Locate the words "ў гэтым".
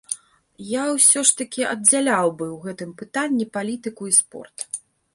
2.49-2.89